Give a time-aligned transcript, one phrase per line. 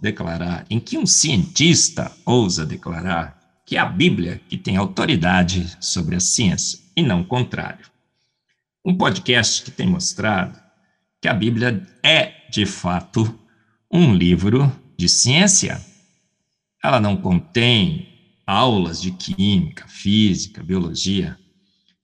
[0.00, 6.16] declarar, em que um cientista ousa declarar que é a Bíblia que tem autoridade sobre
[6.16, 7.86] a ciência e não o contrário.
[8.84, 10.58] Um podcast que tem mostrado
[11.20, 13.38] que a Bíblia é, de fato,
[13.92, 15.84] um livro de ciência.
[16.82, 18.08] Ela não contém
[18.46, 21.38] aulas de química, física, biologia,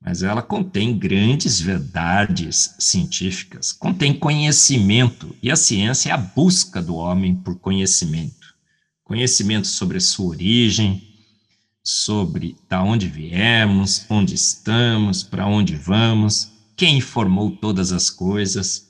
[0.00, 6.94] mas ela contém grandes verdades científicas, contém conhecimento, e a ciência é a busca do
[6.94, 8.54] homem por conhecimento.
[9.04, 11.06] Conhecimento sobre a sua origem,
[11.84, 18.88] sobre da onde viemos, onde estamos, para onde vamos, quem formou todas as coisas.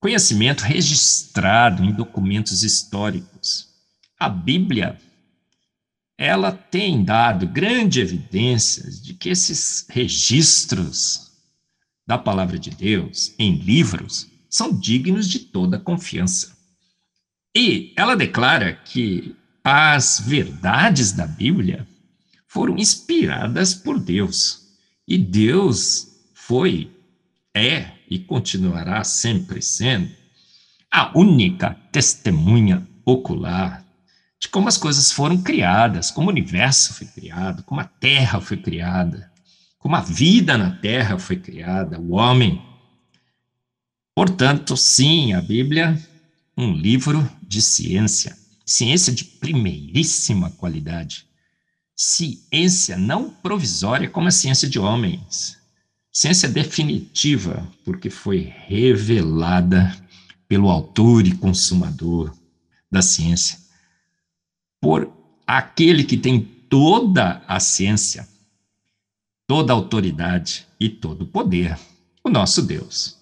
[0.00, 3.68] Conhecimento registrado em documentos históricos.
[4.18, 4.98] A Bíblia
[6.16, 11.32] ela tem dado grande evidências de que esses registros
[12.06, 16.56] da palavra de Deus em livros são dignos de toda confiança.
[17.56, 21.86] E ela declara que as verdades da Bíblia
[22.46, 24.76] foram inspiradas por Deus.
[25.06, 26.90] E Deus foi,
[27.54, 30.10] é e continuará sempre sendo
[30.90, 33.82] a única testemunha ocular
[34.42, 38.56] de como as coisas foram criadas, como o universo foi criado, como a Terra foi
[38.56, 39.30] criada,
[39.78, 42.60] como a vida na Terra foi criada, o homem.
[44.16, 45.96] Portanto, sim, a Bíblia,
[46.58, 48.36] um livro de ciência.
[48.66, 51.26] Ciência de primeiríssima qualidade,
[51.94, 55.56] ciência não provisória como a ciência de homens,
[56.12, 59.94] ciência definitiva, porque foi revelada
[60.48, 62.32] pelo autor e consumador
[62.90, 63.61] da ciência,
[64.82, 65.12] por
[65.46, 68.28] aquele que tem toda a ciência,
[69.46, 71.78] toda a autoridade e todo o poder,
[72.24, 73.16] o nosso Deus.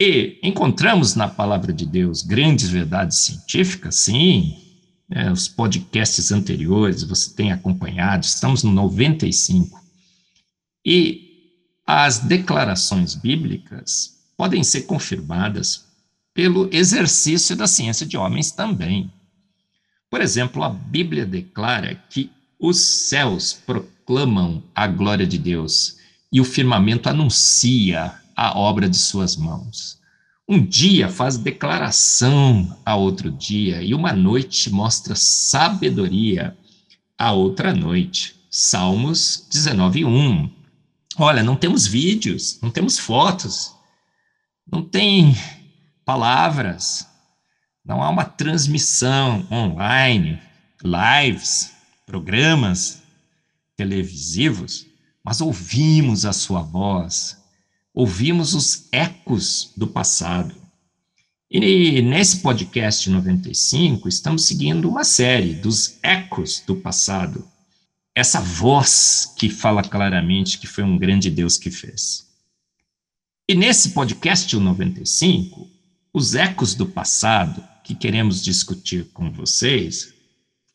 [0.00, 4.56] E encontramos na palavra de Deus grandes verdades científicas, sim.
[5.08, 9.82] Né, os podcasts anteriores você tem acompanhado, estamos no 95.
[10.86, 11.30] E
[11.84, 15.84] as declarações bíblicas podem ser confirmadas
[16.32, 19.12] pelo exercício da ciência de homens também.
[20.10, 25.98] Por exemplo, a Bíblia declara que os céus proclamam a glória de Deus
[26.32, 30.00] e o firmamento anuncia a obra de suas mãos.
[30.48, 36.56] Um dia faz declaração a outro dia, e uma noite mostra sabedoria
[37.16, 38.34] a outra noite.
[38.50, 40.50] Salmos 19, 1.
[41.18, 43.72] Olha, não temos vídeos, não temos fotos,
[44.66, 45.36] não tem
[46.04, 47.06] palavras,
[47.90, 50.40] não há uma transmissão online,
[50.80, 51.72] lives,
[52.06, 53.02] programas
[53.76, 54.86] televisivos,
[55.24, 57.36] mas ouvimos a sua voz,
[57.92, 60.54] ouvimos os ecos do passado.
[61.50, 67.44] E nesse podcast 95, estamos seguindo uma série dos ecos do passado.
[68.14, 72.24] Essa voz que fala claramente que foi um grande Deus que fez.
[73.48, 75.68] E nesse podcast 95,
[76.14, 80.14] os ecos do passado que queremos discutir com vocês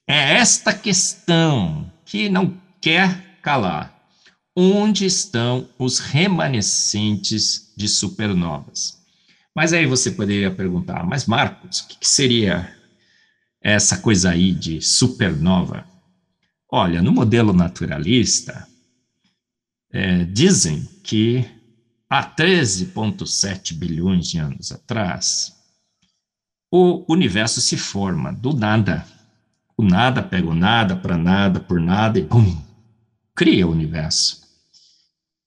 [0.05, 4.05] é esta questão que não quer calar
[4.53, 9.01] onde estão os remanescentes de supernovas.
[9.55, 12.69] Mas aí você poderia perguntar, mas Marcos, o que seria
[13.61, 15.87] essa coisa aí de supernova?
[16.69, 18.67] Olha, no modelo naturalista,
[19.89, 21.49] é, dizem que
[22.09, 25.54] há 13,7 bilhões de anos atrás,
[26.77, 29.05] o universo se forma do nada.
[29.77, 32.61] O nada pega o nada para nada, por nada, e bum,
[33.33, 34.41] cria o universo.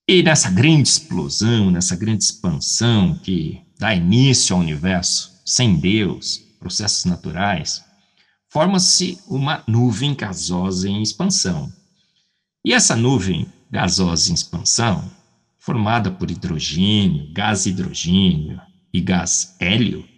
[0.08, 7.04] E nessa grande explosão, nessa grande expansão que dá início ao universo, sem Deus, processos
[7.04, 7.84] naturais,
[8.48, 11.70] forma-se uma nuvem gasosa em expansão.
[12.64, 15.04] E essa nuvem gasosa em expansão,
[15.58, 18.58] formada por hidrogênio, gás hidrogênio
[18.94, 20.08] e gás hélio,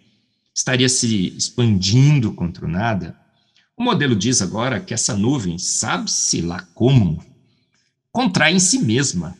[0.53, 3.17] estaria se expandindo contra o nada.
[3.75, 7.23] O modelo diz agora que essa nuvem, sabe-se lá como,
[8.11, 9.39] contrai em si mesma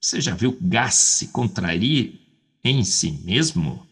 [0.00, 2.18] você já viu gás se contrair
[2.64, 3.86] em si mesmo?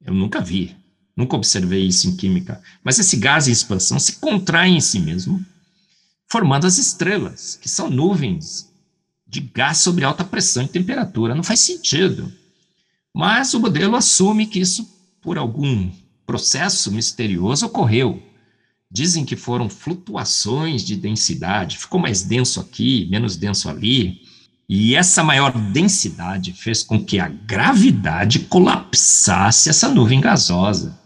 [0.00, 0.74] Eu nunca vi.
[1.14, 2.60] Nunca observei isso em química.
[2.82, 5.44] Mas esse gás em expansão se contrai em si mesmo,
[6.26, 8.72] formando as estrelas, que são nuvens
[9.26, 11.34] de gás sobre alta pressão e temperatura.
[11.34, 12.32] Não faz sentido.
[13.14, 14.93] Mas o modelo assume que isso,
[15.24, 15.90] por algum
[16.26, 18.22] processo misterioso, ocorreu.
[18.90, 24.20] Dizem que foram flutuações de densidade, ficou mais denso aqui, menos denso ali.
[24.68, 30.98] E essa maior densidade fez com que a gravidade colapsasse essa nuvem gasosa.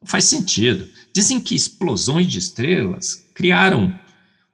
[0.00, 0.86] Não faz sentido.
[1.12, 3.98] Dizem que explosões de estrelas criaram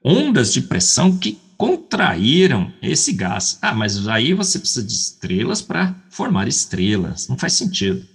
[0.02, 3.58] ondas de pressão que contraíram esse gás.
[3.60, 7.28] Ah, mas aí você precisa de estrelas para formar estrelas.
[7.28, 8.06] Não faz sentido.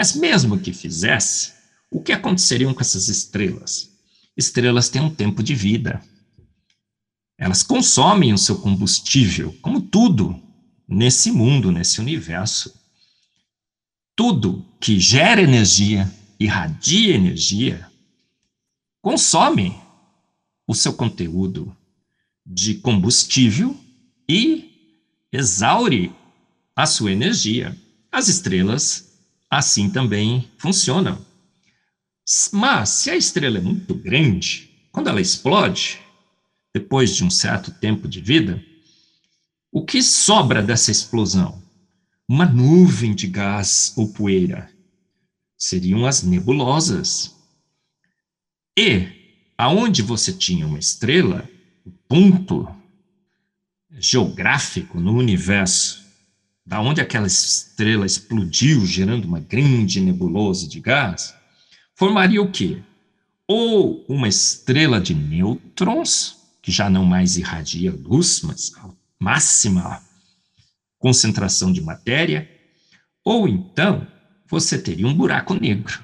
[0.00, 1.52] Mas mesmo que fizesse,
[1.90, 3.90] o que aconteceria com essas estrelas?
[4.34, 6.02] Estrelas têm um tempo de vida.
[7.36, 10.42] Elas consomem o seu combustível, como tudo
[10.88, 12.72] nesse mundo, nesse universo.
[14.16, 16.10] Tudo que gera energia,
[16.40, 17.86] irradia energia,
[19.02, 19.78] consome
[20.66, 21.76] o seu conteúdo
[22.46, 23.78] de combustível
[24.26, 24.96] e
[25.30, 26.10] exaure
[26.74, 27.76] a sua energia.
[28.10, 29.09] As estrelas
[29.50, 31.24] assim também funcionam.
[32.52, 36.00] Mas se a estrela é muito grande, quando ela explode,
[36.72, 38.64] depois de um certo tempo de vida,
[39.72, 41.60] o que sobra dessa explosão?
[42.28, 44.70] Uma nuvem de gás ou poeira.
[45.58, 47.34] Seriam as nebulosas.
[48.78, 49.08] E
[49.58, 51.48] aonde você tinha uma estrela,
[52.08, 52.68] ponto
[53.90, 55.99] geográfico no universo,
[56.70, 61.34] da onde aquela estrela explodiu, gerando uma grande nebulosa de gás,
[61.96, 62.80] formaria o quê?
[63.44, 68.88] Ou uma estrela de nêutrons, que já não mais irradia luz, mas a
[69.18, 70.00] máxima
[70.96, 72.48] concentração de matéria,
[73.24, 74.06] ou então
[74.46, 76.00] você teria um buraco negro.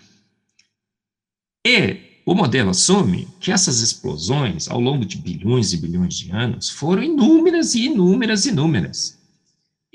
[1.65, 6.69] E o modelo assume que essas explosões, ao longo de bilhões e bilhões de anos,
[6.69, 9.17] foram inúmeras e inúmeras e inúmeras.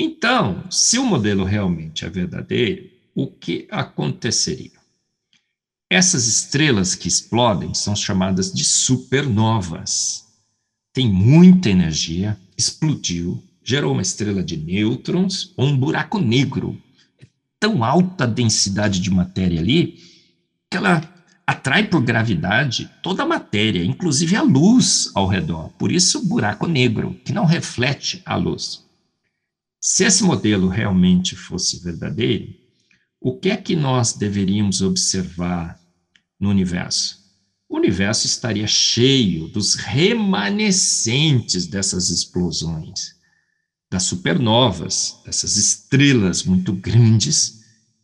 [0.03, 4.71] Então, se o modelo realmente é verdadeiro, o que aconteceria?
[5.91, 10.25] Essas estrelas que explodem são chamadas de supernovas.
[10.91, 16.75] Tem muita energia, explodiu, gerou uma estrela de nêutrons ou um buraco negro.
[17.21, 17.27] É
[17.59, 19.99] tão alta a densidade de matéria ali
[20.67, 20.99] que ela
[21.45, 25.69] atrai por gravidade toda a matéria, inclusive a luz ao redor.
[25.77, 28.89] Por isso, buraco negro, que não reflete a luz.
[29.83, 32.53] Se esse modelo realmente fosse verdadeiro,
[33.19, 35.79] o que é que nós deveríamos observar
[36.39, 37.19] no universo?
[37.67, 43.15] O universo estaria cheio dos remanescentes dessas explosões,
[43.89, 47.61] das supernovas, dessas estrelas muito grandes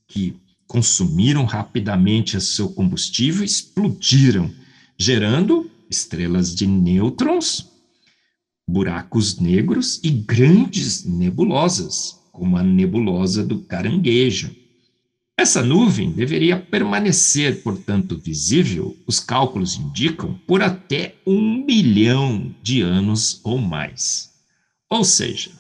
[0.08, 0.36] que
[0.66, 4.52] consumiram rapidamente seu combustível e explodiram,
[4.98, 7.77] gerando estrelas de nêutrons,
[8.68, 14.54] buracos negros e grandes nebulosas, como a nebulosa do caranguejo.
[15.40, 23.40] Essa nuvem deveria permanecer, portanto, visível, os cálculos indicam, por até um milhão de anos
[23.44, 24.34] ou mais.
[24.90, 25.52] Ou seja,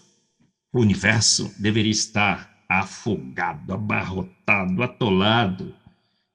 [0.74, 5.74] o universo deveria estar afogado, abarrotado, atolado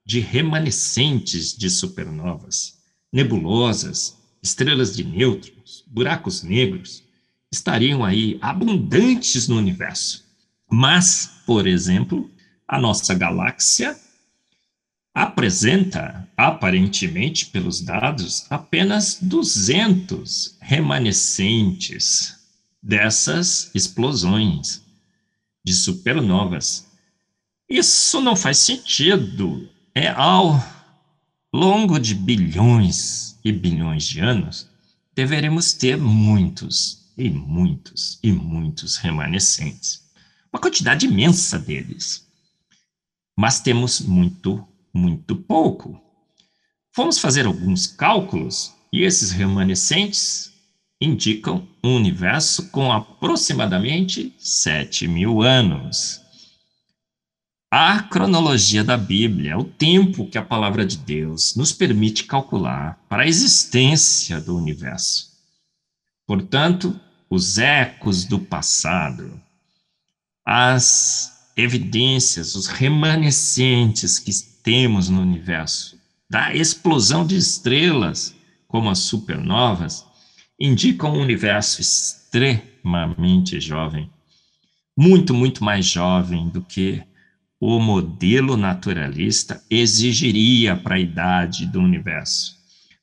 [0.07, 2.79] de remanescentes de supernovas,
[3.13, 7.03] nebulosas, estrelas de nêutrons, buracos negros,
[7.51, 10.25] estariam aí abundantes no universo.
[10.71, 12.31] Mas, por exemplo,
[12.67, 13.97] a nossa galáxia
[15.15, 22.35] apresenta, aparentemente pelos dados, apenas 200 remanescentes
[22.83, 24.83] dessas explosões
[25.65, 26.87] de supernovas.
[27.69, 29.69] Isso não faz sentido.
[29.95, 30.59] É ao
[31.53, 34.69] longo de bilhões e bilhões de anos,
[35.15, 40.03] deveremos ter muitos e muitos e muitos remanescentes.
[40.53, 42.27] Uma quantidade imensa deles.
[43.37, 46.01] Mas temos muito, muito pouco.
[46.95, 50.53] Fomos fazer alguns cálculos e esses remanescentes
[51.01, 56.22] indicam um universo com aproximadamente 7 mil anos.
[57.75, 63.03] A cronologia da Bíblia é o tempo que a palavra de Deus nos permite calcular
[63.09, 65.31] para a existência do universo.
[66.27, 67.01] Portanto,
[67.31, 69.41] os ecos do passado,
[70.45, 75.99] as evidências, os remanescentes que temos no universo,
[76.29, 78.35] da explosão de estrelas,
[78.69, 80.05] como as supernovas,
[80.61, 84.11] indicam um universo extremamente jovem,
[84.95, 87.03] muito, muito mais jovem do que
[87.65, 92.57] o modelo naturalista exigiria para a idade do universo.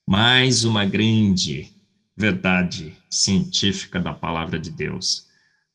[0.05, 1.71] Mais uma grande
[2.17, 5.27] verdade científica da palavra de Deus.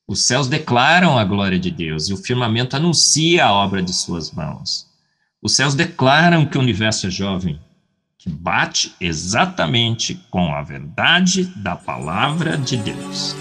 [0.07, 4.31] Os céus declaram a glória de Deus e o firmamento anuncia a obra de suas
[4.31, 4.87] mãos.
[5.41, 7.59] Os céus declaram que o universo é jovem,
[8.19, 13.35] que bate exatamente com a verdade da palavra de Deus.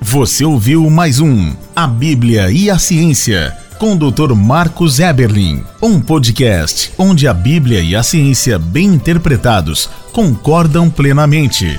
[0.00, 4.34] Você ouviu mais um A Bíblia e a Ciência com o Dr.
[4.34, 11.78] Marcos Eberlin, um podcast onde a Bíblia e a ciência bem interpretados concordam plenamente.